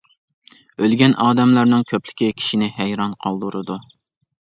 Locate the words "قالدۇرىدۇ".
3.23-3.83